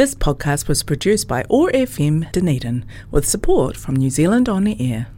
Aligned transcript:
This 0.00 0.14
podcast 0.14 0.66
was 0.66 0.82
produced 0.82 1.28
by 1.28 1.44
OAR 1.50 1.70
FM 1.72 2.32
Dunedin 2.32 2.86
with 3.10 3.28
support 3.28 3.76
from 3.76 3.96
New 3.96 4.08
Zealand 4.08 4.48
On 4.48 4.64
the 4.64 4.74
Air. 4.80 5.08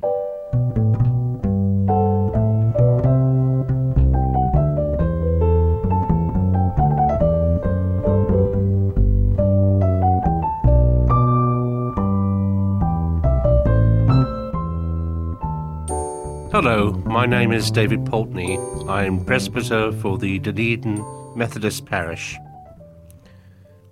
Hello, 16.50 16.90
my 17.06 17.24
name 17.24 17.52
is 17.52 17.70
David 17.70 18.04
Pulteney. 18.04 18.58
I 18.88 19.04
am 19.04 19.24
presbyter 19.24 19.92
for 19.92 20.18
the 20.18 20.40
Dunedin 20.40 21.04
Methodist 21.36 21.86
Parish. 21.86 22.36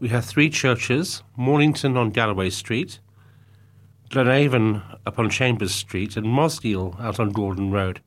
We 0.00 0.08
have 0.08 0.24
three 0.24 0.48
churches 0.48 1.22
Mornington 1.36 1.98
on 1.98 2.08
Galloway 2.08 2.48
Street, 2.48 3.00
Glenavon 4.08 4.82
upon 5.04 5.28
Chambers 5.28 5.74
Street, 5.74 6.16
and 6.16 6.26
Mosgiel 6.26 6.98
out 6.98 7.20
on 7.20 7.28
Gordon 7.28 7.70
Road. 7.70 8.00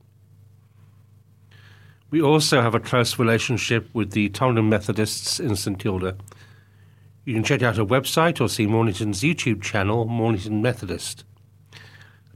We 2.10 2.20
also 2.20 2.60
have 2.62 2.74
a 2.74 2.80
close 2.80 3.16
relationship 3.16 3.88
with 3.94 4.10
the 4.10 4.28
Tongan 4.30 4.68
Methodists 4.68 5.38
in 5.38 5.54
St 5.54 5.78
Kilda. 5.78 6.16
You 7.24 7.34
can 7.34 7.44
check 7.44 7.62
out 7.62 7.78
our 7.78 7.86
website 7.86 8.40
or 8.40 8.48
see 8.48 8.66
Mornington's 8.66 9.22
YouTube 9.22 9.62
channel, 9.62 10.04
Mornington 10.04 10.60
Methodist. 10.60 11.24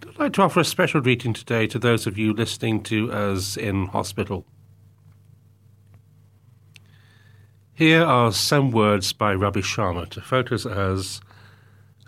I'd 0.06 0.19
like 0.20 0.33
to 0.34 0.42
offer 0.42 0.61
a 0.61 0.64
special 0.64 1.00
greeting 1.00 1.33
today 1.33 1.66
to 1.66 1.80
those 1.80 2.06
of 2.06 2.16
you 2.16 2.33
listening 2.33 2.84
to 2.84 3.12
us 3.12 3.56
in 3.56 3.86
hospital. 3.86 4.47
Here 7.78 8.02
are 8.02 8.32
some 8.32 8.73
words 8.73 9.12
by 9.12 9.32
Ravi 9.34 9.62
Sharma 9.62 10.09
to 10.09 10.20
photos 10.20 10.66
as 10.66 11.20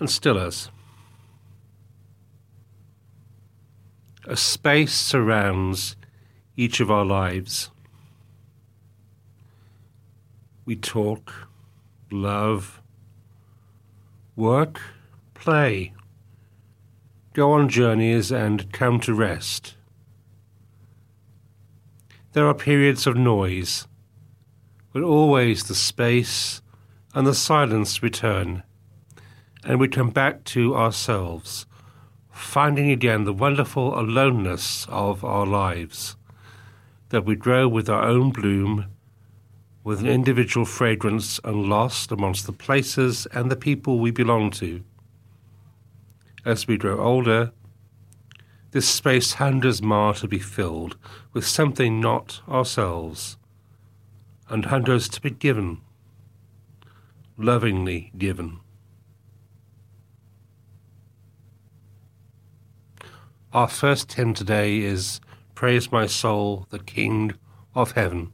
and 0.01 0.11
still 0.11 0.37
as. 0.37 0.69
A 4.27 4.36
space 4.36 4.92
surrounds 4.92 5.95
each 6.56 6.80
of 6.80 6.91
our 6.91 7.05
lives. 7.05 7.70
We 10.64 10.75
talk, 10.75 11.33
love, 12.11 12.80
work, 14.34 14.80
play 15.34 15.92
go 17.33 17.52
on 17.52 17.69
journeys 17.69 18.33
and 18.33 18.73
come 18.73 18.98
to 18.98 19.14
rest. 19.14 19.77
There 22.33 22.48
are 22.48 22.55
periods 22.55 23.06
of 23.06 23.17
noise, 23.17 23.86
but 24.92 25.02
always 25.02 25.64
the 25.64 25.74
space 25.74 26.62
and 27.14 27.27
the 27.27 27.34
silence 27.34 28.02
return, 28.02 28.62
and 29.64 29.78
we 29.78 29.88
come 29.88 30.10
back 30.10 30.44
to 30.44 30.74
ourselves, 30.74 31.66
finding 32.30 32.91
again 32.91 33.24
the 33.24 33.33
wonderful 33.33 33.98
aloneness 33.98 34.86
of 34.88 35.24
our 35.24 35.46
lives, 35.46 36.16
that 37.11 37.24
we 37.24 37.34
grow 37.34 37.68
with 37.68 37.88
our 37.88 38.05
own 38.05 38.30
bloom, 38.30 38.86
with 39.83 40.00
an 40.00 40.06
individual 40.06 40.66
fragrance 40.66 41.41
and 41.44 41.68
lost 41.68 42.12
amongst 42.12 42.46
the 42.46 42.52
places 42.52 43.27
and 43.33 43.50
the 43.50 43.56
people 43.56 43.98
we 43.98 44.11
belong 44.11 44.50
to. 44.50 44.83
As 46.44 46.66
we 46.66 46.77
grow 46.77 47.00
older, 47.00 47.52
this 48.72 48.88
space 48.88 49.34
hungers 49.34 49.83
more 49.83 50.14
to 50.14 50.28
be 50.28 50.38
filled 50.38 50.96
with 51.33 51.46
something 51.46 52.00
not 52.00 52.41
ourselves, 52.48 53.36
and 54.51 54.67
hungers 54.67 55.09
to 55.09 55.20
be 55.20 55.31
given, 55.31 55.81
lovingly 57.39 58.12
given. 58.19 58.59
Our 63.53 63.69
first 63.69 64.12
hymn 64.12 64.34
today 64.34 64.81
is 64.81 65.20
Praise 65.55 65.91
My 65.91 66.07
Soul, 66.07 66.67
the 66.70 66.80
King 66.80 67.35
of 67.74 67.92
Heaven. 67.92 68.33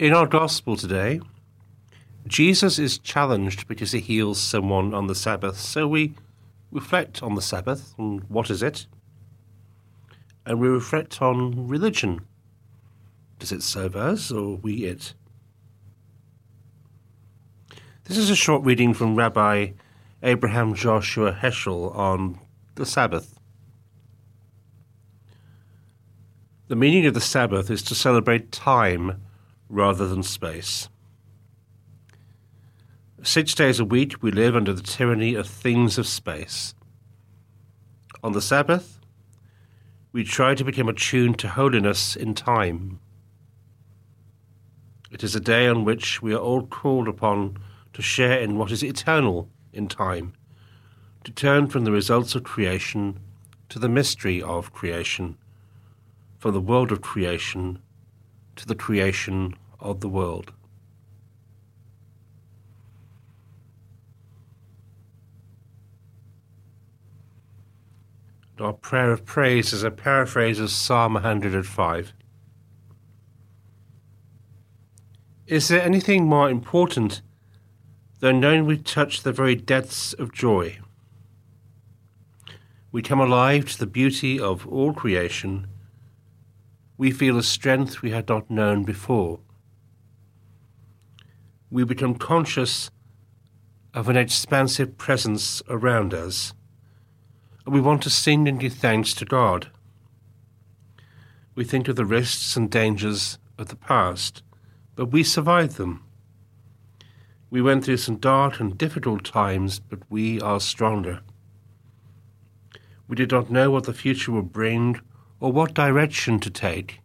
In 0.00 0.14
our 0.14 0.26
gospel 0.26 0.78
today, 0.78 1.20
Jesus 2.26 2.78
is 2.78 2.96
challenged 2.96 3.68
because 3.68 3.92
he 3.92 4.00
heals 4.00 4.40
someone 4.40 4.94
on 4.94 5.08
the 5.08 5.14
Sabbath. 5.14 5.58
So 5.58 5.86
we 5.86 6.14
reflect 6.72 7.22
on 7.22 7.34
the 7.34 7.42
Sabbath 7.42 7.92
and 7.98 8.24
what 8.30 8.48
is 8.48 8.62
it? 8.62 8.86
And 10.46 10.58
we 10.58 10.68
reflect 10.68 11.20
on 11.20 11.68
religion. 11.68 12.22
Does 13.40 13.52
it 13.52 13.62
serve 13.62 13.94
us 13.94 14.32
or 14.32 14.56
we 14.56 14.86
it? 14.86 15.12
This 18.04 18.16
is 18.16 18.30
a 18.30 18.36
short 18.36 18.64
reading 18.64 18.94
from 18.94 19.16
Rabbi 19.16 19.72
Abraham 20.22 20.72
Joshua 20.72 21.34
Heschel 21.34 21.94
on 21.94 22.38
the 22.76 22.86
Sabbath. 22.86 23.38
The 26.68 26.76
meaning 26.76 27.04
of 27.04 27.12
the 27.12 27.20
Sabbath 27.20 27.70
is 27.70 27.82
to 27.82 27.94
celebrate 27.94 28.50
time 28.50 29.20
rather 29.70 30.06
than 30.08 30.22
space. 30.22 30.88
Six 33.22 33.54
days 33.54 33.78
a 33.78 33.84
week 33.84 34.22
we 34.22 34.32
live 34.32 34.56
under 34.56 34.72
the 34.72 34.82
tyranny 34.82 35.34
of 35.34 35.46
things 35.46 35.96
of 35.96 36.06
space. 36.06 36.74
On 38.22 38.32
the 38.32 38.42
Sabbath, 38.42 38.98
we 40.12 40.24
try 40.24 40.54
to 40.54 40.64
become 40.64 40.88
attuned 40.88 41.38
to 41.38 41.48
holiness 41.48 42.16
in 42.16 42.34
time. 42.34 42.98
It 45.10 45.22
is 45.22 45.36
a 45.36 45.40
day 45.40 45.68
on 45.68 45.84
which 45.84 46.20
we 46.20 46.34
are 46.34 46.38
all 46.38 46.66
called 46.66 47.06
upon 47.06 47.56
to 47.92 48.02
share 48.02 48.40
in 48.40 48.56
what 48.58 48.72
is 48.72 48.82
eternal 48.82 49.48
in 49.72 49.86
time, 49.86 50.32
to 51.24 51.30
turn 51.30 51.68
from 51.68 51.84
the 51.84 51.92
results 51.92 52.34
of 52.34 52.42
creation 52.42 53.20
to 53.68 53.78
the 53.78 53.88
mystery 53.88 54.42
of 54.42 54.72
creation, 54.72 55.36
from 56.38 56.54
the 56.54 56.60
world 56.60 56.90
of 56.90 57.02
creation 57.02 57.80
to 58.60 58.66
the 58.66 58.74
creation 58.74 59.54
of 59.80 60.00
the 60.00 60.08
world. 60.08 60.52
Our 68.60 68.74
prayer 68.74 69.12
of 69.12 69.24
praise 69.24 69.72
is 69.72 69.82
a 69.82 69.90
paraphrase 69.90 70.60
of 70.60 70.70
Psalm 70.70 71.14
105. 71.14 72.12
Is 75.46 75.68
there 75.68 75.80
anything 75.80 76.26
more 76.26 76.50
important 76.50 77.22
than 78.18 78.40
knowing 78.40 78.66
we 78.66 78.76
touch 78.76 79.22
the 79.22 79.32
very 79.32 79.54
depths 79.54 80.12
of 80.12 80.34
joy? 80.34 80.78
We 82.92 83.00
come 83.00 83.20
alive 83.20 83.70
to 83.70 83.78
the 83.78 83.86
beauty 83.86 84.38
of 84.38 84.66
all 84.68 84.92
creation. 84.92 85.66
We 87.00 87.12
feel 87.12 87.38
a 87.38 87.42
strength 87.42 88.02
we 88.02 88.10
had 88.10 88.28
not 88.28 88.50
known 88.50 88.84
before. 88.84 89.40
We 91.70 91.82
become 91.82 92.16
conscious 92.16 92.90
of 93.94 94.10
an 94.10 94.18
expansive 94.18 94.98
presence 94.98 95.62
around 95.70 96.12
us 96.12 96.52
and 97.64 97.74
we 97.74 97.80
want 97.80 98.02
to 98.02 98.10
sing 98.10 98.46
and 98.46 98.60
give 98.60 98.74
thanks 98.74 99.14
to 99.14 99.24
God. 99.24 99.70
We 101.54 101.64
think 101.64 101.88
of 101.88 101.96
the 101.96 102.04
risks 102.04 102.54
and 102.54 102.70
dangers 102.70 103.38
of 103.56 103.68
the 103.68 103.76
past, 103.76 104.42
but 104.94 105.06
we 105.06 105.24
survived 105.24 105.78
them. 105.78 106.04
We 107.48 107.62
went 107.62 107.82
through 107.82 107.96
some 107.96 108.16
dark 108.16 108.60
and 108.60 108.76
difficult 108.76 109.24
times, 109.24 109.78
but 109.78 110.00
we 110.10 110.38
are 110.38 110.60
stronger. 110.60 111.20
We 113.08 113.16
did 113.16 113.30
not 113.30 113.50
know 113.50 113.70
what 113.70 113.84
the 113.84 113.94
future 113.94 114.32
would 114.32 114.52
bring 114.52 115.00
or 115.40 115.50
what 115.50 115.74
direction 115.74 116.38
to 116.40 116.50
take, 116.50 117.00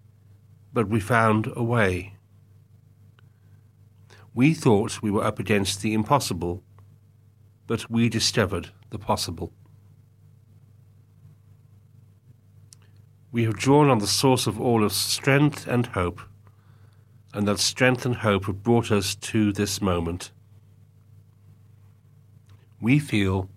but 0.74 0.88
we 0.88 1.00
found 1.00 1.52
a 1.56 1.64
way. 1.64 2.14
We 4.34 4.54
thought 4.54 5.02
we 5.02 5.10
were 5.10 5.24
up 5.24 5.40
against 5.40 5.82
the 5.82 5.94
impossible, 5.94 6.62
but 7.66 7.90
we 7.90 8.10
discovered 8.10 8.70
the 8.92 9.00
possible. 9.00 9.54
we 13.36 13.44
have 13.44 13.58
drawn 13.58 13.90
on 13.90 13.98
the 13.98 14.08
source 14.08 14.48
of 14.48 14.62
all 14.62 14.82
of 14.82 14.94
strength 14.94 15.68
and 15.68 15.88
hope, 15.88 16.22
and 17.34 17.46
that 17.46 17.60
strength 17.60 18.06
and 18.06 18.16
hope 18.16 18.46
have 18.46 18.64
brought 18.64 18.90
us 18.90 19.14
to 19.14 19.52
this 19.52 19.82
moment. 19.82 20.32
We 22.80 22.98
feel, 22.98 23.50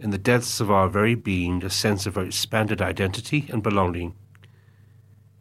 in 0.00 0.10
the 0.10 0.18
depths 0.18 0.60
of 0.60 0.70
our 0.70 0.88
very 0.88 1.14
being, 1.14 1.62
a 1.62 1.70
sense 1.70 2.06
of 2.06 2.16
our 2.16 2.24
expanded 2.24 2.80
identity 2.80 3.46
and 3.52 3.62
belonging. 3.62 4.14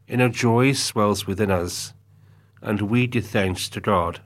Inner 0.07 0.27
joy 0.27 0.73
swells 0.73 1.25
within 1.25 1.49
us, 1.49 1.93
and 2.61 2.81
we 2.81 3.07
give 3.07 3.25
thanks 3.25 3.69
to 3.69 3.79
God. 3.79 4.19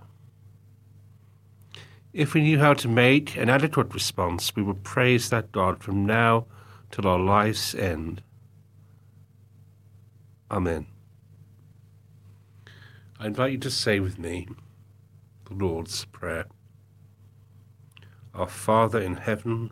If 2.13 2.33
we 2.33 2.41
knew 2.41 2.59
how 2.59 2.74
to 2.74 2.88
make 2.88 3.35
an 3.38 3.50
adequate 3.50 3.94
response, 3.94 4.56
we 4.56 4.63
would 4.63 4.83
praise 4.83 5.30
that 5.30 5.51
God 5.51 5.83
from 5.83 6.06
now 6.06 6.45
till 6.89 7.07
our 7.07 7.19
life's 7.19 7.75
end. 7.75 8.24
Amen. 10.50 10.88
I 13.19 13.27
invite 13.27 13.53
you 13.53 13.57
to 13.59 13.71
say 13.71 14.00
with 14.00 14.18
me 14.18 14.47
the 15.45 15.53
Lord's 15.53 16.06
Prayer. 16.06 16.45
Our 18.33 18.47
Father 18.47 19.00
in 19.00 19.15
heaven, 19.15 19.71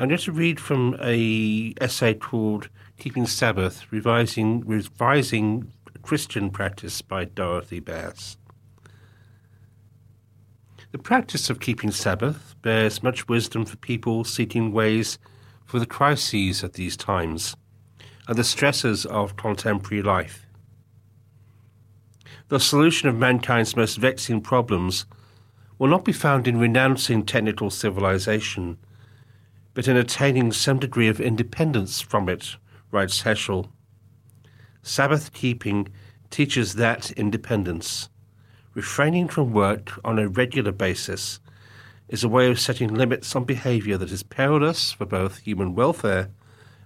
I'm 0.00 0.08
going 0.08 0.18
to 0.18 0.32
read 0.32 0.58
from 0.58 0.96
a 1.02 1.74
essay 1.78 2.14
called 2.14 2.70
Keeping 2.98 3.26
Sabbath, 3.26 3.84
Revising, 3.92 4.62
Revising 4.66 5.70
Christian 6.00 6.48
Practice 6.48 7.02
by 7.02 7.26
Dorothy 7.26 7.80
Bass. 7.80 8.38
The 10.92 10.98
practice 10.98 11.50
of 11.50 11.60
keeping 11.60 11.90
Sabbath 11.90 12.54
bears 12.62 13.02
much 13.02 13.28
wisdom 13.28 13.66
for 13.66 13.76
people 13.76 14.24
seeking 14.24 14.72
ways 14.72 15.18
for 15.66 15.78
the 15.78 15.84
crises 15.84 16.62
of 16.62 16.72
these 16.72 16.96
times 16.96 17.54
and 18.26 18.38
the 18.38 18.42
stresses 18.42 19.04
of 19.04 19.36
contemporary 19.36 20.02
life. 20.02 20.46
The 22.48 22.58
solution 22.58 23.10
of 23.10 23.16
mankind's 23.16 23.76
most 23.76 23.98
vexing 23.98 24.40
problems 24.40 25.04
will 25.78 25.88
not 25.88 26.06
be 26.06 26.12
found 26.12 26.48
in 26.48 26.58
renouncing 26.58 27.26
technical 27.26 27.68
civilization, 27.68 28.78
but 29.74 29.88
in 29.88 29.96
attaining 29.96 30.52
some 30.52 30.78
degree 30.78 31.08
of 31.08 31.20
independence 31.20 32.00
from 32.00 32.28
it, 32.28 32.56
writes 32.90 33.22
Heschel. 33.22 33.70
Sabbath 34.82 35.32
keeping 35.32 35.88
teaches 36.30 36.74
that 36.74 37.10
independence. 37.12 38.08
Refraining 38.74 39.28
from 39.28 39.52
work 39.52 39.92
on 40.04 40.18
a 40.18 40.28
regular 40.28 40.72
basis 40.72 41.40
is 42.08 42.24
a 42.24 42.28
way 42.28 42.50
of 42.50 42.58
setting 42.58 42.92
limits 42.92 43.34
on 43.36 43.44
behavior 43.44 43.96
that 43.96 44.10
is 44.10 44.22
perilous 44.22 44.92
for 44.92 45.06
both 45.06 45.38
human 45.38 45.74
welfare 45.74 46.30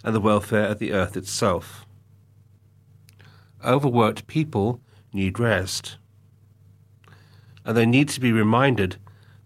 and 0.02 0.14
the 0.14 0.20
welfare 0.20 0.66
of 0.66 0.78
the 0.78 0.92
earth 0.92 1.16
itself. 1.16 1.86
Overworked 3.64 4.26
people 4.26 4.80
need 5.12 5.38
rest, 5.38 5.96
and 7.64 7.76
they 7.76 7.86
need 7.86 8.10
to 8.10 8.20
be 8.20 8.32
reminded 8.32 8.96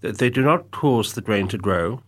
that 0.01 0.19
they 0.19 0.31
do 0.31 0.43
not 0.43 0.71
cause 0.73 1.15
the 1.15 1.21
grain 1.21 1.47
to 1.49 1.59
grow, 1.59 2.03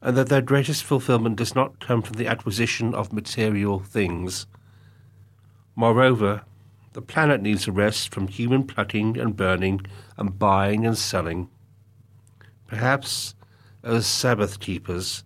and 0.00 0.16
that 0.16 0.28
their 0.28 0.42
greatest 0.42 0.84
fulfillment 0.84 1.36
does 1.36 1.54
not 1.54 1.80
come 1.80 2.02
from 2.02 2.16
the 2.16 2.26
acquisition 2.26 2.94
of 2.94 3.12
material 3.12 3.80
things. 3.80 4.46
Moreover, 5.74 6.42
the 6.92 7.02
planet 7.02 7.42
needs 7.42 7.68
a 7.68 7.72
rest 7.72 8.12
from 8.12 8.28
human 8.28 8.64
plucking 8.64 9.18
and 9.18 9.36
burning 9.36 9.80
and 10.16 10.38
buying 10.38 10.86
and 10.86 10.96
selling. 10.96 11.48
Perhaps, 12.66 13.34
as 13.82 14.06
Sabbath 14.06 14.60
keepers, 14.60 15.24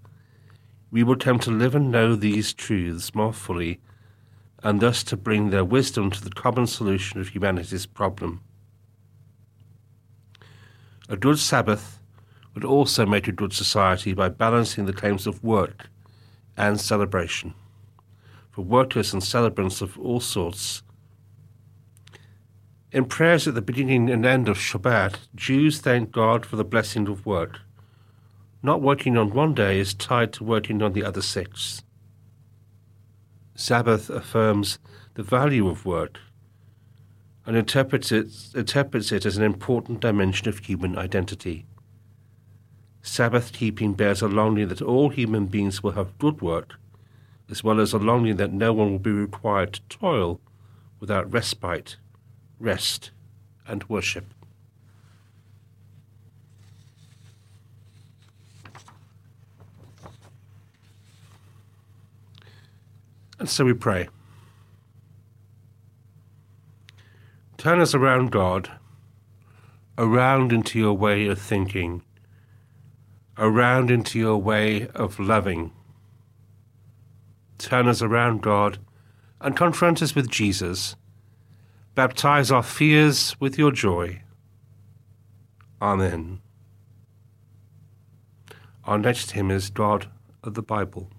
we 0.91 1.03
will 1.03 1.17
come 1.17 1.39
to 1.39 1.51
live 1.51 1.75
and 1.75 1.91
know 1.91 2.15
these 2.15 2.53
truths 2.53 3.15
more 3.15 3.33
fully, 3.33 3.81
and 4.63 4.81
thus 4.81 5.03
to 5.05 5.17
bring 5.17 5.51
their 5.51 5.65
wisdom 5.65 6.11
to 6.11 6.23
the 6.23 6.31
common 6.31 6.67
solution 6.67 7.21
of 7.21 7.29
humanity's 7.29 7.87
problem. 7.87 8.43
A 11.09 11.17
good 11.17 11.39
Sabbath 11.39 12.02
would 12.55 12.65
also 12.65 13.07
make 13.07 13.29
a 13.29 13.33
good 13.33 13.53
society 13.53 14.13
by 14.13 14.29
balancing 14.29 14.87
the 14.87 14.93
claims 14.93 15.27
of 15.27 15.43
work 15.43 15.89
and 16.57 16.81
celebration. 16.81 17.55
For 18.51 18.63
workers 18.63 19.13
and 19.13 19.25
celebrants 19.25 19.81
of 19.81 19.99
all 19.99 20.21
sorts, 20.21 20.83
In 22.93 23.07
prayers 23.07 23.49
at 23.49 23.55
the 23.55 23.63
beginning 23.63 24.11
and 24.11 24.27
end 24.27 24.51
of 24.51 24.59
Shabbat, 24.59 25.17
Jews 25.35 25.81
thank 25.81 26.13
God 26.13 26.45
for 26.45 26.57
the 26.57 26.65
blessing 26.65 27.09
of 27.09 27.25
work. 27.25 27.61
Not 28.63 28.83
working 28.83 29.17
on 29.17 29.33
one 29.33 29.55
day 29.55 29.81
is 29.81 29.95
tied 29.95 30.35
to 30.35 30.45
working 30.45 30.83
on 30.83 30.93
the 30.93 31.03
other 31.03 31.23
six. 31.23 31.83
Sabbath 33.55 34.11
affirms 34.11 34.79
the 35.15 35.23
value 35.23 35.69
of 35.69 35.87
work 35.87 36.19
and 37.47 37.57
interprets 37.57 38.13
it, 38.13 38.29
interprets 38.55 39.11
it 39.11 39.25
as 39.25 39.37
an 39.39 39.43
important 39.43 40.01
dimension 40.01 40.49
of 40.49 40.59
human 40.59 40.97
identity. 40.99 41.65
Sabbath 43.03 43.53
keeping 43.53 43.95
bears 43.95 44.23
a 44.23 44.29
longing 44.29 44.69
that 44.69 44.81
all 44.81 45.11
human 45.11 45.47
beings 45.47 45.83
will 45.83 45.93
have 45.93 46.19
good 46.19 46.41
work, 46.41 46.77
as 47.51 47.63
well 47.63 47.81
as 47.81 47.93
a 47.93 47.99
longing 47.99 48.37
that 48.37 48.53
no 48.53 48.73
one 48.73 48.93
will 48.93 48.99
be 48.99 49.11
required 49.11 49.75
to 49.75 49.81
toil 49.89 50.41
without 51.01 51.31
respite 51.33 51.97
rest, 52.63 53.11
and 53.67 53.85
worship. 53.89 54.33
And 63.39 63.51
so 63.51 63.65
we 63.65 63.75
pray. 63.75 64.09
Turn 67.59 67.81
us 67.81 67.95
around, 67.95 68.31
God, 68.31 68.71
around 69.99 70.53
into 70.53 70.79
your 70.79 70.93
way 70.93 71.27
of 71.27 71.41
thinking, 71.41 72.03
around 73.39 73.91
into 73.91 74.19
your 74.19 74.39
way 74.39 74.89
of 74.89 75.19
loving. 75.19 75.73
Turn 77.59 77.89
us 77.89 78.03
around, 78.03 78.43
God, 78.43 78.79
and 79.41 79.57
confront 79.57 80.03
us 80.03 80.15
with 80.15 80.29
Jesus 80.31 80.97
Baptize 81.95 82.51
our 82.51 82.63
fears 82.63 83.37
with 83.39 83.59
your 83.59 83.71
joy. 83.71 84.23
Amen. 85.81 86.41
Our 88.85 88.97
next 88.97 89.33
hymn 89.33 89.51
is 89.51 89.69
God 89.69 90.09
of 90.43 90.55
the 90.55 90.63
Bible. 90.63 91.11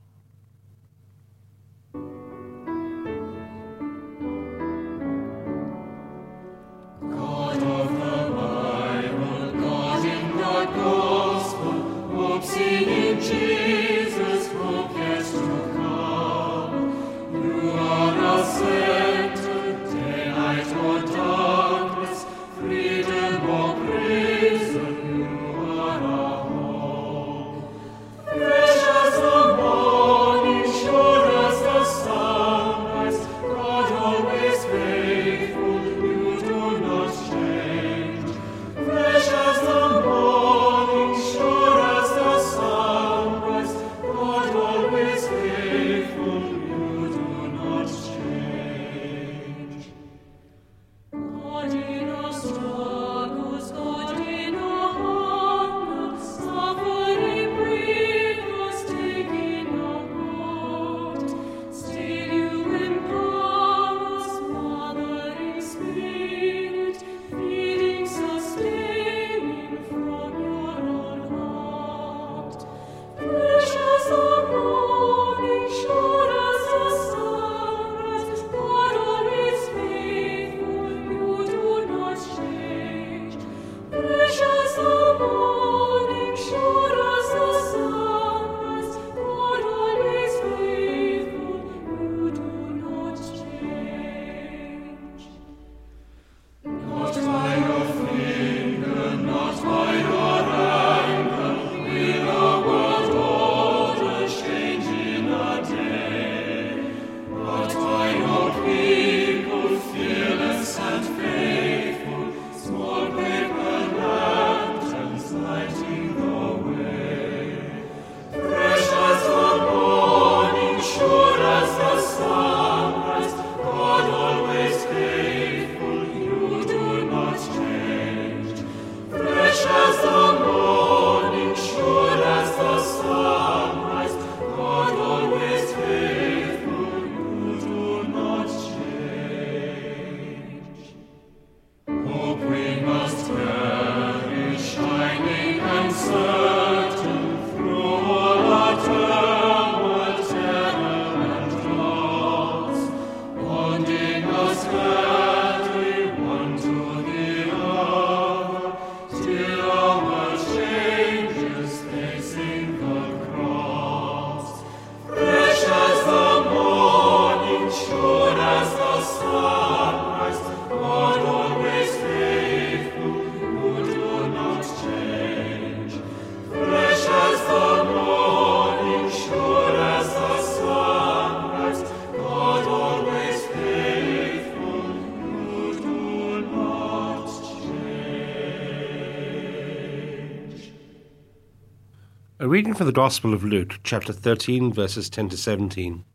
Reading 192.53 192.75
from 192.75 192.86
the 192.86 192.91
Gospel 192.91 193.33
of 193.33 193.43
Luke, 193.43 193.79
chapter 193.83 194.13
13, 194.13 194.72
verses 194.72 195.10
10 195.10 195.29
to 195.29 195.38
17. 195.38 196.05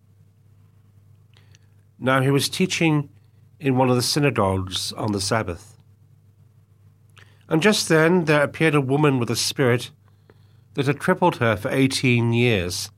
Now 1.98 2.20
he 2.20 2.30
was 2.30 2.48
teaching 2.48 3.08
in 3.58 3.76
one 3.76 3.90
of 3.90 3.96
the 3.96 4.02
synagogues 4.02 4.92
on 4.92 5.10
the 5.10 5.20
Sabbath. 5.20 5.76
And 7.48 7.60
just 7.60 7.88
then 7.88 8.26
there 8.26 8.44
appeared 8.44 8.76
a 8.76 8.80
woman 8.80 9.18
with 9.18 9.30
a 9.30 9.34
spirit 9.34 9.90
that 10.74 10.86
had 10.86 11.00
crippled 11.00 11.38
her 11.38 11.56
for 11.56 11.72
eighteen 11.72 12.32
years. 12.32 12.92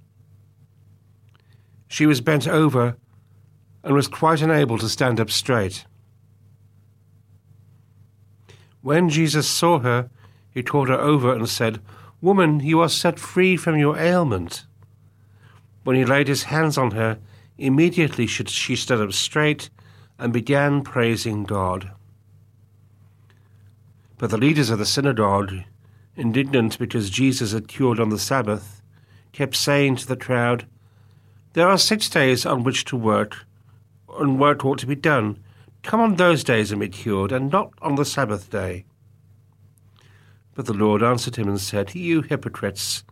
She 1.89 2.05
was 2.05 2.21
bent 2.21 2.47
over 2.47 2.99
and 3.83 3.95
was 3.95 4.07
quite 4.07 4.43
unable 4.43 4.77
to 4.77 4.89
stand 4.91 5.19
up 5.19 5.31
straight. 5.31 5.87
When 8.83 9.09
Jesus 9.09 9.49
saw 9.49 9.79
her, 9.79 10.11
he 10.51 10.63
called 10.63 10.91
her 10.91 11.01
over 11.01 11.35
and 11.35 11.49
said, 11.49 11.81
Woman, 12.23 12.61
you 12.61 12.81
are 12.81 12.89
set 12.89 13.19
free 13.19 13.57
from 13.57 13.79
your 13.79 13.97
ailment. 13.97 14.67
When 15.85 15.97
he 15.97 16.05
laid 16.05 16.29
his 16.29 16.45
hands 16.45 16.77
on 16.77 16.91
her, 16.91 17.19
immediately 17.57 18.27
she 18.27 18.77
stood 18.77 19.01
up 19.01 19.13
straight 19.13 19.71
and 20.19 20.33
began 20.33 20.83
praising 20.83 21.45
God. 21.45 21.93
But 24.19 24.29
the 24.29 24.37
leaders 24.37 24.69
of 24.69 24.79
the 24.79 24.85
synagogue, 24.85 25.55
indignant 26.15 26.79
because 26.79 27.09
Jesus 27.09 27.53
had 27.53 27.69
cured 27.69 27.99
on 27.99 28.11
the 28.11 28.19
Sabbath, 28.19 28.83
kept 29.33 29.57
saying 29.57 29.97
to 29.97 30.07
the 30.07 30.17
crowd, 30.17 30.67
There 31.55 31.69
are 31.69 31.79
six 31.79 32.11
days 32.11 32.45
on 32.45 32.63
which 32.63 32.85
to 32.87 32.97
work, 32.99 33.47
and 34.19 34.39
work 34.39 34.63
ought 34.63 34.79
to 34.81 34.87
be 34.87 34.95
done. 34.95 35.43
Come 35.83 36.01
on 36.01 36.17
those 36.17 36.45
days 36.45 36.71
and 36.71 36.81
be 36.83 36.91
cured, 36.91 37.33
and 37.33 37.51
not 37.51 37.73
on 37.81 37.95
the 37.95 38.05
Sabbath 38.05 38.51
day. 38.51 38.85
But 40.61 40.67
the 40.67 40.75
Lord 40.75 41.03
answered 41.03 41.37
him 41.37 41.49
and 41.49 41.59
said, 41.59 41.95
You 41.95 42.21
hypocrites! 42.21 43.03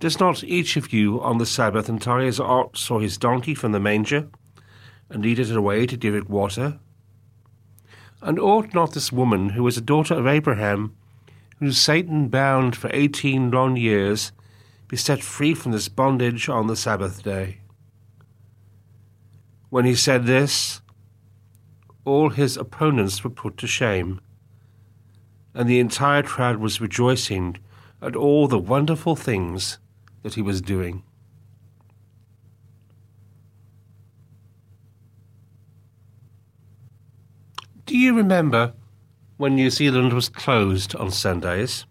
Does 0.00 0.20
not 0.20 0.44
each 0.44 0.76
of 0.76 0.92
you 0.92 1.18
on 1.22 1.38
the 1.38 1.46
Sabbath 1.46 1.88
untie 1.88 2.24
his 2.24 2.38
ox 2.38 2.90
or 2.90 3.00
his 3.00 3.16
donkey 3.16 3.54
from 3.54 3.72
the 3.72 3.80
manger, 3.80 4.28
and 5.08 5.22
lead 5.22 5.38
it 5.38 5.50
away 5.50 5.86
to 5.86 5.96
give 5.96 6.14
it 6.14 6.28
water? 6.28 6.78
And 8.20 8.38
ought 8.38 8.74
not 8.74 8.92
this 8.92 9.10
woman, 9.10 9.48
who 9.48 9.66
is 9.66 9.78
a 9.78 9.80
daughter 9.80 10.12
of 10.12 10.26
Abraham, 10.26 10.94
whom 11.58 11.72
Satan 11.72 12.28
bound 12.28 12.76
for 12.76 12.90
eighteen 12.92 13.50
long 13.50 13.78
years, 13.78 14.30
be 14.88 14.98
set 14.98 15.22
free 15.22 15.54
from 15.54 15.72
this 15.72 15.88
bondage 15.88 16.50
on 16.50 16.66
the 16.66 16.76
Sabbath 16.76 17.22
day? 17.22 17.62
When 19.70 19.86
he 19.86 19.94
said 19.94 20.26
this, 20.26 20.82
all 22.04 22.28
his 22.28 22.58
opponents 22.58 23.24
were 23.24 23.30
put 23.30 23.56
to 23.56 23.66
shame, 23.66 24.20
and 25.54 25.68
the 25.68 25.80
entire 25.80 26.22
crowd 26.22 26.56
was 26.58 26.80
rejoicing 26.80 27.56
at 28.02 28.16
all 28.16 28.46
the 28.48 28.58
wonderful 28.58 29.16
things 29.16 29.78
that 30.22 30.34
he 30.34 30.42
was 30.42 30.60
doing. 30.60 31.02
Do 37.86 37.98
you 37.98 38.14
remember 38.14 38.74
when 39.36 39.56
New 39.56 39.70
Zealand 39.70 40.12
was 40.12 40.28
closed 40.28 40.94
on 40.94 41.10
Sundays? 41.10 41.86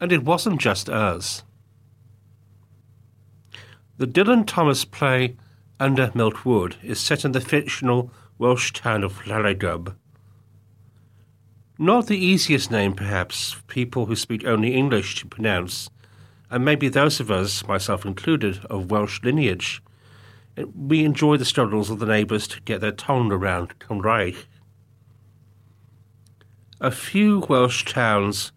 And 0.00 0.12
it 0.12 0.24
wasn't 0.24 0.60
just 0.60 0.90
us. 0.90 1.44
The 3.96 4.06
Dylan 4.06 4.46
Thomas 4.46 4.84
play 4.84 5.36
Under 5.80 6.10
Milk 6.14 6.44
Wood 6.44 6.76
is 6.82 7.00
set 7.00 7.24
in 7.24 7.32
the 7.32 7.40
fictional 7.40 8.10
Welsh 8.38 8.72
town 8.72 9.02
of 9.02 9.20
Llareggub. 9.24 9.94
Not 11.78 12.06
the 12.06 12.16
easiest 12.16 12.70
name, 12.70 12.94
perhaps, 12.94 13.50
for 13.50 13.62
people 13.64 14.06
who 14.06 14.14
speak 14.14 14.46
only 14.46 14.74
English 14.74 15.16
to 15.16 15.26
pronounce, 15.26 15.90
and 16.48 16.64
maybe 16.64 16.88
those 16.88 17.18
of 17.18 17.32
us, 17.32 17.66
myself 17.66 18.04
included, 18.06 18.64
of 18.66 18.92
Welsh 18.92 19.20
lineage, 19.24 19.82
uh, 20.56 20.66
we 20.68 21.04
enjoy 21.04 21.36
the 21.36 21.44
struggles 21.44 21.90
of 21.90 21.98
the 21.98 22.06
neighbours 22.06 22.46
to 22.46 22.60
get 22.60 22.80
their 22.80 22.92
tongue 22.92 23.32
around 23.32 23.76
Cymraeg. 23.80 24.36
A 26.80 26.92
few 26.92 27.40
Welsh 27.48 27.84
towns 27.84 28.52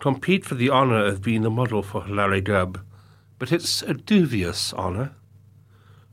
compete 0.00 0.44
for 0.44 0.56
the 0.56 0.70
honour 0.70 1.06
of 1.06 1.22
being 1.22 1.42
the 1.42 1.50
model 1.50 1.84
for 1.84 2.00
Llareggub, 2.02 2.80
but 3.38 3.52
it's 3.52 3.82
a 3.82 3.94
dubious 3.94 4.74
honour. 4.74 5.14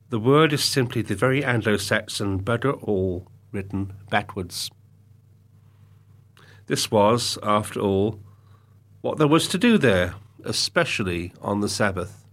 The 0.10 0.20
word 0.20 0.54
is 0.54 0.64
simply 0.64 1.02
the 1.02 1.16
very 1.16 1.44
Anglo-Saxon 1.44 2.44
bugger 2.44 2.78
all 2.84 3.28
written 3.52 3.94
backwards. 4.12 4.70
This 6.68 6.92
was, 6.92 7.38
after 7.44 7.80
all, 7.80 8.20
what 9.02 9.18
there 9.18 9.28
was 9.28 9.48
to 9.50 9.58
do 9.58 9.78
there, 9.78 10.16
especially 10.44 11.34
on 11.42 11.62
the 11.62 11.70
Sabbath. 11.70 12.26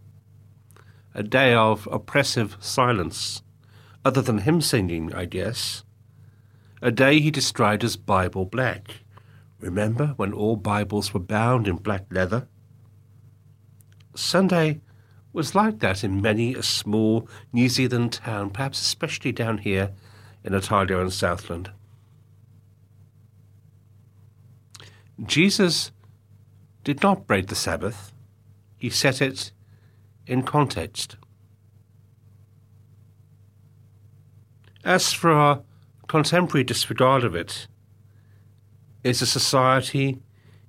A 1.14 1.22
day 1.22 1.54
of 1.54 1.88
oppressive 1.90 2.56
silence, 2.58 3.42
other 4.04 4.20
than 4.20 4.38
hymn 4.38 4.60
singing, 4.60 5.14
I 5.14 5.24
guess. 5.24 5.84
A 6.82 6.90
day 6.90 7.20
he 7.20 7.30
described 7.30 7.84
as 7.84 7.96
Bible 7.96 8.44
black. 8.44 9.02
Remember 9.60 10.08
when 10.16 10.32
all 10.32 10.56
Bibles 10.56 11.14
were 11.14 11.20
bound 11.20 11.68
in 11.68 11.76
black 11.76 12.04
leather? 12.10 12.48
Sunday 14.16 14.80
was 15.32 15.54
like 15.54 15.78
that 15.78 16.02
in 16.02 16.20
many 16.20 16.54
a 16.54 16.62
small 16.62 17.28
New 17.52 17.68
Zealand 17.68 18.14
town, 18.14 18.50
perhaps 18.50 18.80
especially 18.80 19.30
down 19.30 19.58
here 19.58 19.92
in 20.42 20.54
Otago 20.54 21.00
and 21.00 21.12
Southland. 21.12 21.70
Jesus 25.22 25.92
did 26.82 27.02
not 27.02 27.26
break 27.26 27.46
the 27.46 27.54
Sabbath, 27.54 28.12
he 28.76 28.90
set 28.90 29.22
it 29.22 29.52
in 30.26 30.42
context. 30.42 31.16
As 34.84 35.12
for 35.12 35.30
our 35.30 35.62
contemporary 36.08 36.64
disregard 36.64 37.24
of 37.24 37.34
it, 37.34 37.66
is 39.02 39.22
a 39.22 39.26
society 39.26 40.18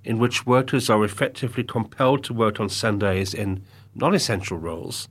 in 0.04 0.20
which 0.20 0.46
workers 0.46 0.90
are 0.90 1.04
effectively 1.04 1.64
compelled 1.64 2.24
to 2.26 2.34
work 2.34 2.60
on 2.60 2.70
Sundays 2.70 3.34
in 3.34 3.64
non 3.96 4.14
essential 4.14 4.58
roles, 4.58 5.10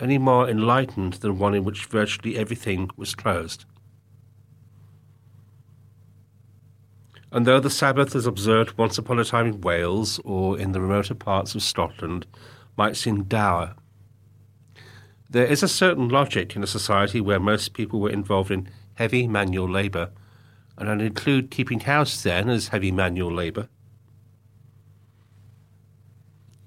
any 0.00 0.18
more 0.18 0.48
enlightened 0.48 1.14
than 1.14 1.38
one 1.38 1.54
in 1.54 1.64
which 1.64 1.86
virtually 1.86 2.36
everything 2.36 2.90
was 2.96 3.14
closed. 3.14 3.64
And 7.34 7.48
though 7.48 7.58
the 7.58 7.68
Sabbath 7.68 8.14
as 8.14 8.26
observed 8.26 8.78
once 8.78 8.96
upon 8.96 9.18
a 9.18 9.24
time 9.24 9.46
in 9.48 9.60
Wales 9.60 10.20
or 10.22 10.56
in 10.56 10.70
the 10.70 10.80
remoter 10.80 11.16
parts 11.16 11.56
of 11.56 11.64
Scotland 11.64 12.28
might 12.76 12.96
seem 12.96 13.24
dour, 13.24 13.74
there 15.28 15.44
is 15.44 15.60
a 15.60 15.68
certain 15.68 16.08
logic 16.08 16.54
in 16.54 16.62
a 16.62 16.68
society 16.68 17.20
where 17.20 17.40
most 17.40 17.72
people 17.72 17.98
were 17.98 18.08
involved 18.08 18.52
in 18.52 18.70
heavy 18.94 19.26
manual 19.26 19.68
labour, 19.68 20.12
and 20.78 20.88
I'd 20.88 21.00
include 21.00 21.50
keeping 21.50 21.80
house 21.80 22.22
then 22.22 22.48
as 22.48 22.68
heavy 22.68 22.92
manual 22.92 23.32
labour. 23.32 23.68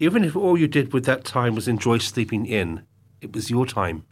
Even 0.01 0.25
if 0.25 0.35
all 0.35 0.57
you 0.57 0.67
did 0.67 0.91
with 0.91 1.05
that 1.05 1.23
time 1.23 1.55
was 1.55 1.69
enjoy 1.69 1.99
sleeping 1.99 2.45
in, 2.45 2.85
it 3.21 3.33
was 3.33 3.49
your 3.49 3.65
time. 3.65 4.03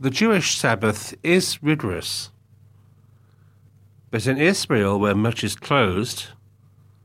The 0.00 0.10
Jewish 0.10 0.58
Sabbath 0.58 1.14
is 1.22 1.62
rigorous. 1.62 2.30
But 4.10 4.26
in 4.26 4.38
Israel, 4.38 4.98
where 4.98 5.14
much 5.14 5.44
is 5.44 5.54
closed, 5.54 6.26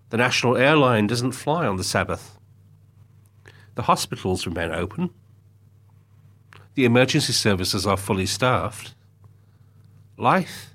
the 0.10 0.17
national 0.17 0.58
airline 0.58 1.06
doesn't 1.06 1.34
fly 1.34 1.67
on 1.67 1.78
the 1.78 1.84
Sabbath. 1.84 2.39
The 3.75 3.84
hospitals 3.84 4.47
remain 4.47 4.71
open. 4.71 5.12
The 6.73 6.86
emergency 6.86 7.32
services 7.32 7.86
are 7.86 7.95
fully 7.95 8.25
staffed. 8.25 8.95
Life 10.17 10.73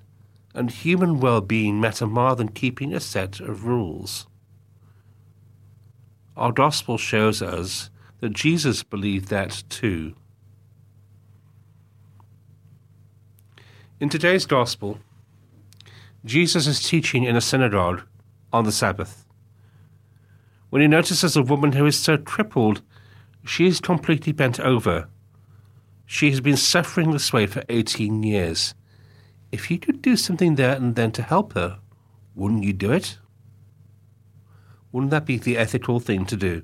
and 0.55 0.71
human 0.71 1.19
well 1.19 1.41
being 1.41 1.81
matter 1.81 2.07
more 2.07 2.37
than 2.37 2.49
keeping 2.49 2.95
a 2.95 3.01
set 3.01 3.41
of 3.41 3.65
rules. 3.65 4.29
Our 6.37 6.53
Gospel 6.53 6.97
shows 6.97 7.43
us 7.43 7.91
that 8.21 8.35
Jesus 8.35 8.85
believed 8.85 9.29
that 9.31 9.65
too. 9.69 10.15
In 14.05 14.11
today's 14.11 14.45
Gospel, 14.45 14.99
Jesus 16.27 16.67
is 16.67 16.87
teaching 16.87 17.25
in 17.25 17.37
a 17.37 17.41
synagogue 17.41 18.03
on 18.53 18.65
the 18.65 18.71
Sabbath. 18.71 19.25
When 20.69 20.83
he 20.83 20.89
notices 20.89 21.37
a 21.37 21.43
woman 21.43 21.73
who 21.73 21.87
is 21.87 21.99
so 21.99 22.19
crippled, 22.19 22.83
she 23.47 23.67
is 23.67 23.81
completely 23.81 24.35
bent 24.35 24.61
over. 24.61 25.09
She 26.05 26.29
has 26.29 26.43
been 26.43 26.59
suffering 26.59 27.13
this 27.13 27.33
way 27.33 27.47
for 27.47 27.65
18 27.71 28.23
years 28.23 28.75
if 29.51 29.71
you 29.71 29.79
could 29.79 30.03
do 30.03 30.19
something 30.19 30.57
there 30.57 30.77
and 30.77 30.97
then 30.97 31.11
to 31.13 31.23
help 31.23 31.55
her, 31.55 31.79
wouldn't 32.35 32.65
you 32.65 32.75
do 32.75 32.93
it? 32.93 33.17
Wouldn't 34.93 35.13
that 35.13 35.25
be 35.25 35.39
the 35.39 35.57
ethical 35.57 35.99
thing 35.99 36.27
to 36.27 36.37
do? 36.37 36.63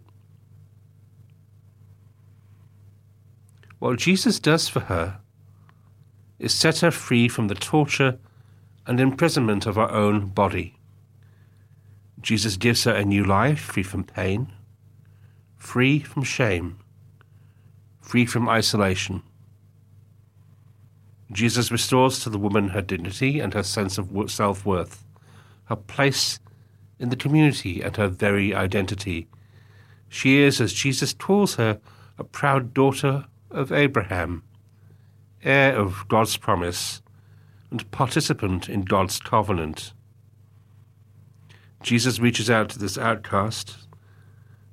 What 3.78 3.98
Jesus 3.98 4.38
does 4.38 4.68
for 4.68 4.80
her 4.80 5.20
is 6.40 6.52
set 6.52 6.78
her 6.80 6.90
free 6.90 7.28
from 7.28 7.46
the 7.46 7.54
torture 7.54 8.18
and 8.86 8.98
imprisonment 8.98 9.66
of 9.66 9.76
her 9.76 9.90
own 9.90 10.26
body. 10.26 10.74
Jesus 12.20 12.56
gives 12.56 12.84
her 12.84 12.94
a 12.94 13.04
new 13.04 13.22
life, 13.22 13.60
free 13.60 13.82
from 13.82 14.04
pain, 14.04 14.50
free 15.56 16.00
from 16.00 16.24
shame, 16.24 16.78
free 18.00 18.26
from 18.26 18.48
isolation. 18.48 19.22
Jesus 21.30 21.70
restores 21.70 22.20
to 22.20 22.30
the 22.30 22.38
woman 22.38 22.70
her 22.70 22.82
dignity 22.82 23.38
and 23.38 23.54
her 23.54 23.62
sense 23.62 23.98
of 23.98 24.30
self 24.30 24.66
worth, 24.66 25.04
her 25.66 25.76
place 25.76 26.40
in 26.98 27.10
the 27.10 27.16
community 27.16 27.80
and 27.80 27.96
her 27.96 28.08
very 28.08 28.54
identity. 28.54 29.28
She 30.08 30.38
is, 30.38 30.60
as 30.60 30.72
Jesus 30.72 31.12
calls 31.12 31.54
her, 31.54 31.78
a 32.18 32.24
proud 32.24 32.74
daughter 32.74 33.26
of 33.50 33.70
Abraham, 33.72 34.42
heir 35.42 35.76
of 35.76 36.06
God's 36.08 36.36
promise, 36.36 37.02
and 37.70 37.88
participant 37.90 38.68
in 38.68 38.82
God's 38.82 39.20
covenant. 39.20 39.92
Jesus 41.82 42.18
reaches 42.18 42.50
out 42.50 42.68
to 42.70 42.78
this 42.78 42.98
outcast, 42.98 43.86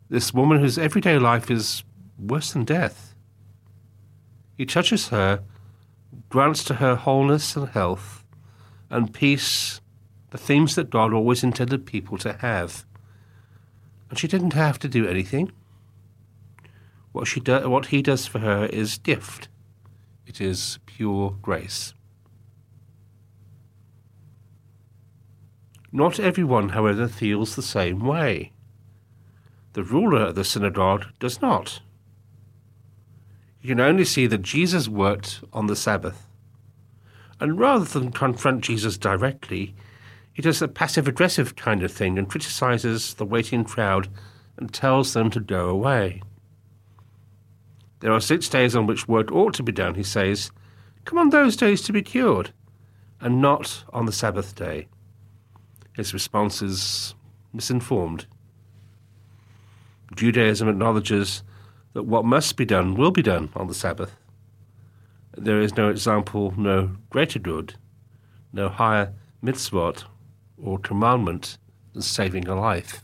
this 0.09 0.33
woman 0.33 0.59
whose 0.59 0.77
everyday 0.77 1.17
life 1.17 1.49
is 1.49 1.83
worse 2.19 2.51
than 2.51 2.65
death. 2.65 3.13
He 4.57 4.65
touches 4.65 5.09
her 5.09 5.43
grants 6.29 6.63
to 6.65 6.75
her 6.75 6.95
wholeness 6.95 7.55
and 7.55 7.69
health 7.69 8.23
and 8.89 9.13
peace, 9.13 9.81
the 10.31 10.37
themes 10.37 10.75
that 10.75 10.89
God 10.89 11.13
always 11.13 11.43
intended 11.43 11.85
people 11.85 12.17
to 12.19 12.33
have. 12.33 12.85
And 14.09 14.17
she 14.17 14.27
didn't 14.27 14.53
have 14.53 14.79
to 14.79 14.87
do 14.87 15.07
anything. 15.07 15.51
What, 17.11 17.27
she 17.27 17.39
do, 17.39 17.69
what 17.69 17.87
he 17.87 18.01
does 18.01 18.25
for 18.25 18.39
her 18.39 18.65
is 18.65 18.97
gift. 18.97 19.49
It 20.27 20.41
is 20.41 20.77
pure 20.85 21.35
grace. 21.41 21.93
Not 25.91 26.19
everyone, 26.19 26.69
however, 26.69 27.07
feels 27.07 27.55
the 27.55 27.61
same 27.61 28.05
way. 28.05 28.51
The 29.73 29.83
ruler 29.83 30.27
of 30.27 30.35
the 30.35 30.43
synagogue 30.43 31.05
does 31.19 31.41
not. 31.41 31.81
You 33.61 33.69
can 33.69 33.79
only 33.79 34.05
see 34.05 34.27
that 34.27 34.41
Jesus 34.41 34.89
worked 34.89 35.43
on 35.53 35.67
the 35.67 35.75
Sabbath. 35.75 36.27
And 37.39 37.57
rather 37.57 37.85
than 37.85 38.11
confront 38.11 38.63
Jesus 38.63 38.97
directly, 38.97 39.75
he 40.33 40.41
does 40.41 40.61
a 40.61 40.67
passive 40.67 41.07
aggressive 41.07 41.55
kind 41.55 41.83
of 41.83 41.91
thing 41.91 42.19
and 42.19 42.29
criticizes 42.29 43.13
the 43.13 43.25
waiting 43.25 43.63
crowd 43.63 44.09
and 44.57 44.73
tells 44.73 45.13
them 45.13 45.29
to 45.31 45.39
go 45.39 45.69
away. 45.69 46.21
There 47.99 48.11
are 48.11 48.19
six 48.19 48.47
days 48.47 48.75
on 48.75 48.85
which 48.85 49.07
work 49.07 49.31
ought 49.31 49.53
to 49.55 49.63
be 49.63 49.71
done, 49.71 49.95
he 49.95 50.03
says. 50.03 50.51
Come 51.05 51.17
on 51.17 51.29
those 51.29 51.55
days 51.55 51.81
to 51.83 51.93
be 51.93 52.01
cured, 52.01 52.51
and 53.19 53.41
not 53.41 53.83
on 53.91 54.05
the 54.05 54.11
Sabbath 54.11 54.55
day. 54.55 54.87
His 55.95 56.13
response 56.13 56.61
is 56.61 57.15
misinformed. 57.53 58.27
Judaism 60.15 60.69
acknowledges 60.69 61.43
that 61.93 62.03
what 62.03 62.25
must 62.25 62.55
be 62.55 62.65
done 62.65 62.93
will 62.93 63.11
be 63.11 63.23
done 63.23 63.49
on 63.55 63.67
the 63.67 63.73
Sabbath. 63.73 64.15
There 65.35 65.59
is 65.59 65.75
no 65.75 65.89
example, 65.89 66.53
no 66.55 66.91
greater 67.09 67.39
good, 67.39 67.75
no 68.53 68.69
higher 68.69 69.13
mitzvot 69.43 70.03
or 70.61 70.77
commandment 70.79 71.57
than 71.93 72.01
saving 72.01 72.47
a 72.47 72.59
life. 72.59 73.01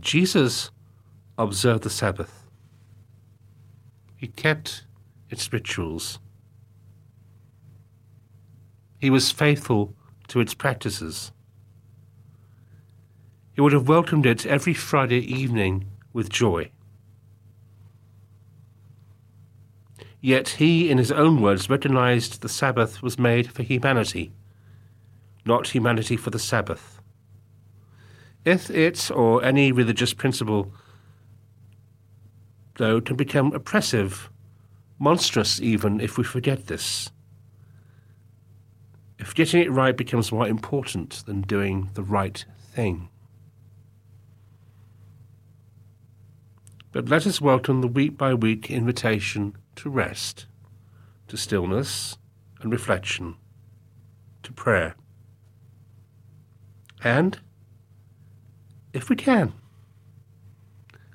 Jesus 0.00 0.70
observed 1.38 1.82
the 1.82 1.90
Sabbath. 1.90 2.48
He 4.16 4.28
kept 4.28 4.84
its 5.30 5.52
rituals. 5.52 6.18
He 8.98 9.10
was 9.10 9.30
faithful 9.30 9.94
to 10.28 10.40
its 10.40 10.54
practices. 10.54 11.32
He 13.54 13.60
would 13.60 13.72
have 13.72 13.88
welcomed 13.88 14.26
it 14.26 14.46
every 14.46 14.74
Friday 14.74 15.20
evening 15.20 15.86
with 16.12 16.28
joy. 16.28 16.70
Yet 20.20 20.48
he, 20.48 20.88
in 20.88 20.96
his 20.96 21.12
own 21.12 21.42
words, 21.42 21.68
recognized 21.68 22.40
the 22.40 22.48
Sabbath 22.48 23.02
was 23.02 23.18
made 23.18 23.52
for 23.52 23.62
humanity, 23.62 24.32
not 25.44 25.68
humanity 25.68 26.16
for 26.16 26.30
the 26.30 26.38
Sabbath. 26.38 26.98
If 28.44 28.70
it, 28.70 29.10
or 29.10 29.44
any 29.44 29.70
religious 29.70 30.14
principle, 30.14 30.72
though, 32.76 33.00
can 33.00 33.16
become 33.16 33.52
oppressive, 33.52 34.30
monstrous 34.98 35.60
even 35.60 36.00
if 36.00 36.18
we 36.18 36.24
forget 36.24 36.66
this, 36.66 37.10
if 39.18 39.34
getting 39.34 39.60
it 39.60 39.70
right 39.70 39.96
becomes 39.96 40.32
more 40.32 40.48
important 40.48 41.24
than 41.26 41.42
doing 41.42 41.90
the 41.94 42.02
right 42.02 42.44
thing. 42.72 43.08
But 46.92 47.08
let 47.08 47.26
us 47.26 47.40
welcome 47.40 47.80
the 47.80 47.88
week 47.88 48.16
by 48.16 48.34
week 48.34 48.70
invitation 48.70 49.56
to 49.76 49.90
rest, 49.90 50.46
to 51.28 51.36
stillness 51.36 52.18
and 52.60 52.70
reflection, 52.70 53.36
to 54.44 54.52
prayer. 54.52 54.94
And, 57.02 57.38
if 58.92 59.10
we 59.10 59.16
can, 59.16 59.52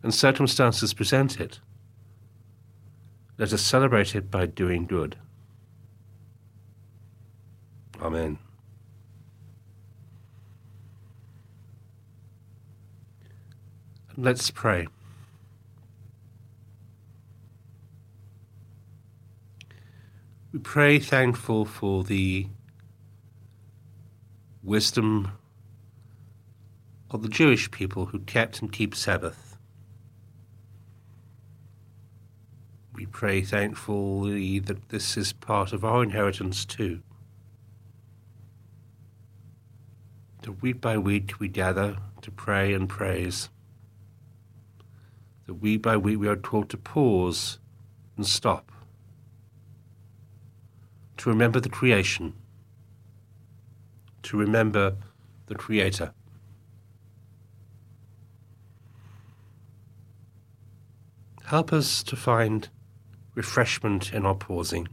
and 0.04 0.14
circumstances 0.14 0.94
present 0.94 1.40
it, 1.40 1.60
let 3.38 3.54
us 3.54 3.62
celebrate 3.62 4.16
it 4.16 4.30
by 4.30 4.46
doing 4.46 4.86
good. 4.86 5.18
Amen. 8.02 8.38
Let's 14.18 14.52
pray. 14.52 14.88
We 20.52 20.60
pray 20.60 21.00
thankful 21.00 21.64
for 21.64 22.04
the 22.04 22.48
wisdom 24.64 25.32
of 27.12 27.22
the 27.22 27.30
Jewish 27.30 27.72
people 27.72 28.08
who 28.08 28.20
kept 28.20 28.62
and 28.62 28.72
keep 28.72 28.96
Sabbath. 28.96 29.49
We 33.00 33.06
pray 33.06 33.44
thankfully 33.44 34.60
that 34.60 34.90
this 34.90 35.16
is 35.16 35.32
part 35.32 35.72
of 35.72 35.86
our 35.86 36.04
inheritance 36.04 36.66
too. 36.66 37.00
That 40.42 40.62
week 40.62 40.82
by 40.82 40.98
week 40.98 41.40
we 41.40 41.48
gather 41.48 41.96
to 42.22 42.30
pray 42.30 42.74
and 42.74 42.90
praise. 42.90 43.48
That 45.48 45.54
week 45.54 45.82
by 45.82 45.96
week 45.96 46.20
we 46.20 46.28
are 46.28 46.36
taught 46.36 46.68
to 46.72 46.78
pause 46.78 47.58
and 48.18 48.28
stop 48.28 48.70
to 51.16 51.30
remember 51.30 51.62
the 51.62 51.70
creation, 51.70 52.34
to 54.24 54.36
remember 54.36 54.98
the 55.48 55.56
Creator. 55.56 56.12
Help 61.46 61.72
us 61.72 62.04
to 62.04 62.18
find 62.18 62.68
refreshment 63.40 64.14
in 64.14 64.26
our 64.26 64.36
pausing, 64.36 64.88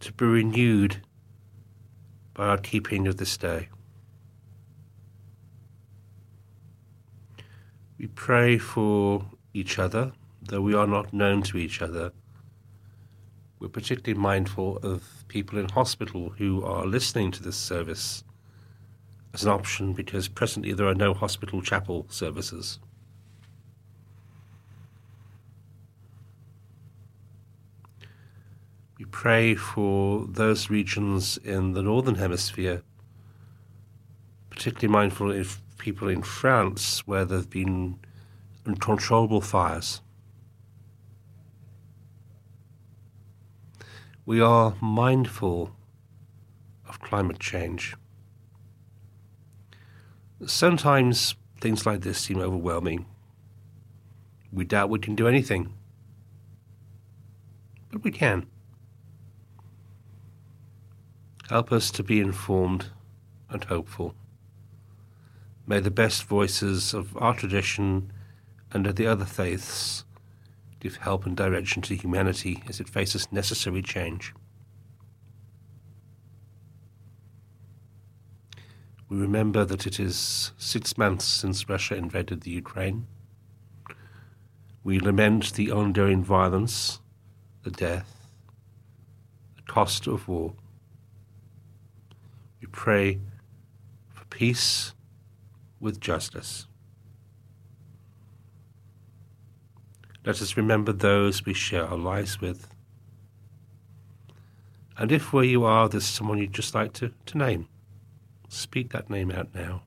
to 0.00 0.12
be 0.12 0.24
renewed 0.24 1.00
by 2.34 2.46
our 2.46 2.58
keeping 2.58 3.06
of 3.06 3.16
this 3.16 3.36
day. 3.36 3.68
We 7.98 8.08
pray 8.08 8.58
for 8.58 9.24
each 9.54 9.78
other, 9.78 10.12
though 10.42 10.60
we 10.60 10.74
are 10.74 10.86
not 10.86 11.12
known 11.12 11.42
to 11.42 11.56
each 11.56 11.80
other 11.80 12.12
we're 13.62 13.68
particularly 13.68 14.20
mindful 14.20 14.78
of 14.78 15.24
people 15.28 15.56
in 15.56 15.68
hospital 15.68 16.30
who 16.36 16.64
are 16.64 16.84
listening 16.84 17.30
to 17.30 17.44
this 17.44 17.54
service 17.54 18.24
as 19.32 19.44
an 19.44 19.50
option 19.52 19.92
because 19.92 20.26
presently 20.26 20.72
there 20.72 20.88
are 20.88 20.96
no 20.96 21.14
hospital 21.14 21.62
chapel 21.62 22.04
services. 22.08 22.80
We 29.02 29.06
pray 29.06 29.56
for 29.56 30.28
those 30.28 30.70
regions 30.70 31.36
in 31.36 31.72
the 31.72 31.82
Northern 31.82 32.14
Hemisphere, 32.14 32.84
particularly 34.48 34.92
mindful 34.92 35.32
of 35.32 35.60
people 35.76 36.06
in 36.06 36.22
France 36.22 37.04
where 37.04 37.24
there 37.24 37.38
have 37.38 37.50
been 37.50 37.98
uncontrollable 38.64 39.40
fires. 39.40 40.02
we 44.24 44.40
are 44.40 44.76
mindful 44.80 45.74
of 46.88 47.00
climate 47.00 47.40
change. 47.40 47.96
Sometimes 50.46 51.34
things 51.60 51.84
like 51.84 52.02
this 52.02 52.20
seem 52.20 52.38
overwhelming. 52.38 53.06
We 54.52 54.64
doubt 54.64 54.90
we 54.90 55.00
can 55.00 55.16
do 55.16 55.26
anything. 55.26 55.74
But 57.90 58.04
we 58.04 58.12
can. 58.12 58.46
Help 61.52 61.70
us 61.70 61.90
to 61.90 62.02
be 62.02 62.18
informed 62.18 62.86
and 63.50 63.62
hopeful. 63.64 64.14
May 65.66 65.80
the 65.80 65.90
best 65.90 66.24
voices 66.24 66.94
of 66.94 67.14
our 67.18 67.34
tradition 67.34 68.10
and 68.70 68.86
of 68.86 68.96
the 68.96 69.06
other 69.06 69.26
faiths 69.26 70.06
give 70.80 70.96
help 70.96 71.26
and 71.26 71.36
direction 71.36 71.82
to 71.82 71.94
humanity 71.94 72.62
as 72.70 72.80
it 72.80 72.88
faces 72.88 73.30
necessary 73.30 73.82
change. 73.82 74.32
We 79.10 79.18
remember 79.18 79.66
that 79.66 79.86
it 79.86 80.00
is 80.00 80.52
six 80.56 80.96
months 80.96 81.26
since 81.26 81.68
Russia 81.68 81.96
invaded 81.96 82.40
the 82.40 82.50
Ukraine. 82.50 83.06
We 84.82 84.98
lament 85.00 85.52
the 85.52 85.70
ongoing 85.70 86.24
violence, 86.24 87.00
the 87.62 87.70
death, 87.70 88.30
the 89.56 89.70
cost 89.70 90.06
of 90.06 90.26
war. 90.28 90.54
Pray 92.72 93.20
for 94.12 94.24
peace 94.26 94.94
with 95.80 96.00
justice. 96.00 96.66
let 100.24 100.40
us 100.40 100.56
remember 100.56 100.92
those 100.92 101.44
we 101.44 101.54
share 101.54 101.84
our 101.84 101.96
lives 101.96 102.40
with. 102.40 102.68
And 104.96 105.10
if 105.10 105.32
where 105.32 105.44
you 105.44 105.64
are 105.64 105.88
there's 105.88 106.06
someone 106.06 106.38
you'd 106.38 106.52
just 106.52 106.74
like 106.74 106.92
to, 106.94 107.12
to 107.26 107.38
name, 107.38 107.68
speak 108.48 108.92
that 108.92 109.10
name 109.10 109.30
out 109.30 109.48
now. 109.54 109.82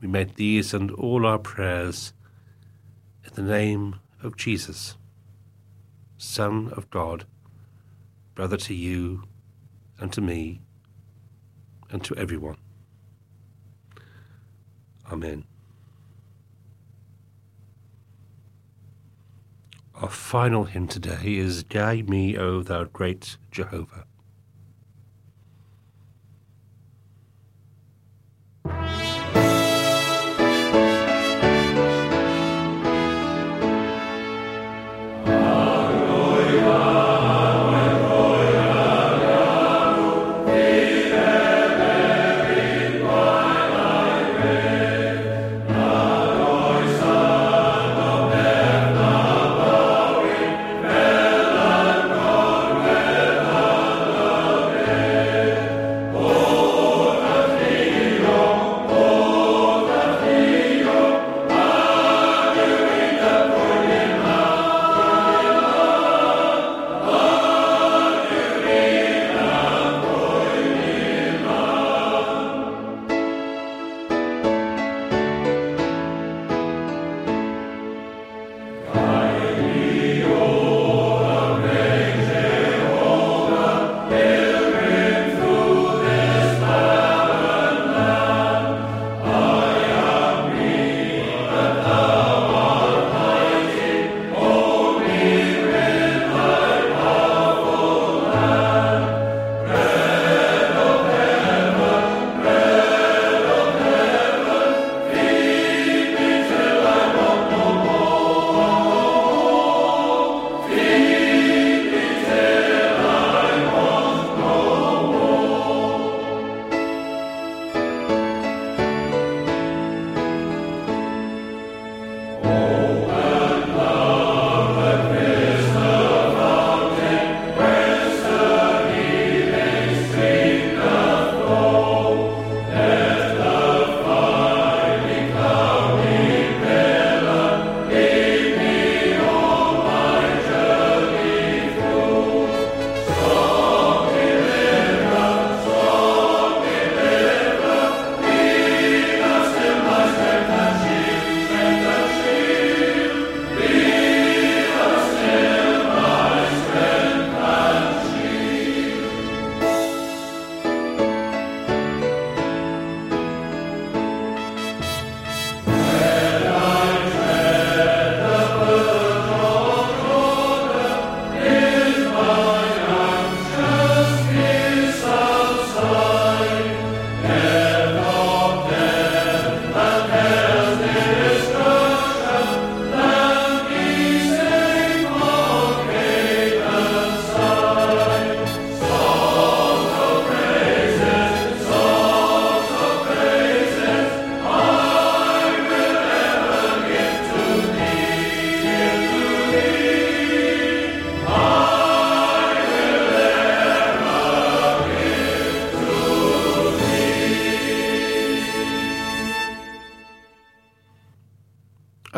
We 0.00 0.08
make 0.08 0.34
these 0.34 0.74
and 0.74 0.90
all 0.90 1.24
our 1.24 1.38
prayers 1.38 2.12
in 3.24 3.34
the 3.34 3.50
name 3.50 4.00
of 4.22 4.36
Jesus, 4.36 4.96
Son 6.18 6.72
of 6.76 6.90
God, 6.90 7.24
brother 8.34 8.56
to 8.56 8.74
you 8.74 9.24
and 9.98 10.12
to 10.12 10.20
me 10.20 10.60
and 11.90 12.02
to 12.04 12.16
everyone. 12.16 12.56
Amen. 15.10 15.44
Our 19.94 20.08
final 20.08 20.64
hymn 20.64 20.88
today 20.88 21.36
is 21.36 21.62
Guide 21.62 22.10
Me, 22.10 22.36
O 22.36 22.62
Thou 22.62 22.84
Great 22.84 23.36
Jehovah. 23.52 24.06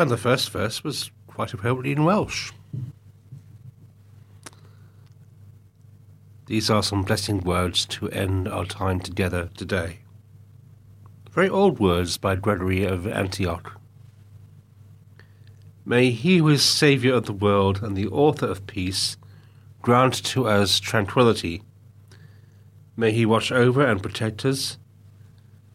And 0.07 0.13
the 0.13 0.17
first 0.17 0.51
verse 0.51 0.85
was 0.85 1.11
quite 1.27 1.53
appropriately 1.53 1.91
in 1.91 2.05
Welsh. 2.05 2.53
These 6.45 6.69
are 6.69 6.81
some 6.81 7.03
blessing 7.03 7.41
words 7.41 7.85
to 7.87 8.09
end 8.11 8.47
our 8.47 8.63
time 8.63 9.01
together 9.01 9.49
today. 9.57 9.99
Very 11.29 11.49
old 11.49 11.79
words 11.79 12.15
by 12.15 12.37
Gregory 12.37 12.85
of 12.85 13.05
Antioch. 13.05 13.77
May 15.83 16.11
he 16.11 16.37
who 16.37 16.47
is 16.47 16.63
Saviour 16.63 17.17
of 17.17 17.25
the 17.25 17.33
world 17.33 17.83
and 17.83 17.97
the 17.97 18.07
author 18.07 18.45
of 18.45 18.65
peace 18.65 19.17
grant 19.81 20.13
to 20.23 20.47
us 20.47 20.79
tranquillity. 20.79 21.63
May 22.95 23.11
he 23.11 23.25
watch 23.25 23.51
over 23.51 23.85
and 23.85 24.01
protect 24.01 24.45
us 24.45 24.77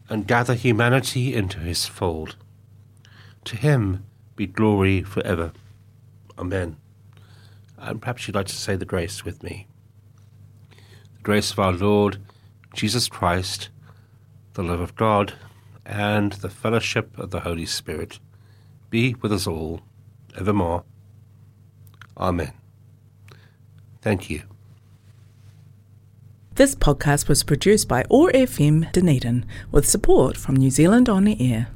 and 0.09 0.25
gather 0.25 0.55
humanity 0.55 1.35
into 1.35 1.59
his 1.59 1.85
fold. 1.85 2.35
To 3.45 3.55
him 3.55 4.05
be 4.35 4.47
glory 4.47 5.03
forever. 5.03 5.51
Amen. 6.37 6.77
And 7.77 8.01
perhaps 8.01 8.27
you'd 8.27 8.35
like 8.35 8.47
to 8.47 8.55
say 8.55 8.75
the 8.75 8.85
grace 8.85 9.25
with 9.25 9.43
me. 9.43 9.67
The 10.69 11.23
grace 11.23 11.51
of 11.51 11.59
our 11.59 11.73
Lord 11.73 12.17
Jesus 12.73 13.07
Christ, 13.07 13.69
the 14.53 14.63
love 14.63 14.79
of 14.79 14.95
God, 14.95 15.33
and 15.85 16.33
the 16.33 16.49
fellowship 16.49 17.17
of 17.17 17.31
the 17.31 17.41
Holy 17.41 17.65
Spirit 17.65 18.19
be 18.89 19.15
with 19.21 19.31
us 19.31 19.47
all 19.47 19.81
evermore. 20.37 20.83
Amen. 22.17 22.51
Thank 24.01 24.29
you. 24.29 24.43
This 26.55 26.75
podcast 26.75 27.27
was 27.27 27.43
produced 27.43 27.87
by 27.87 28.03
OAR 28.11 28.31
FM 28.31 28.91
Dunedin 28.91 29.45
with 29.71 29.89
support 29.89 30.37
from 30.37 30.55
New 30.55 30.69
Zealand 30.69 31.09
On 31.09 31.23
the 31.23 31.51
Air. 31.51 31.73